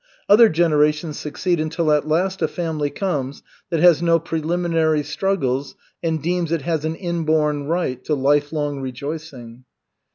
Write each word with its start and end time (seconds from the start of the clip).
Other 0.27 0.49
generations 0.49 1.19
succeed 1.19 1.59
until 1.59 1.91
at 1.91 2.07
last 2.07 2.41
a 2.41 2.47
family 2.47 2.89
comes 2.89 3.43
that 3.69 3.79
has 3.81 4.01
no 4.01 4.17
preliminary 4.17 5.03
struggles 5.03 5.75
and 6.01 6.19
deems 6.19 6.51
it 6.51 6.63
has 6.63 6.83
an 6.85 6.95
inborn 6.95 7.67
right 7.67 8.03
to 8.05 8.15
lifelong 8.15 8.79
rejoicing. 8.81 9.63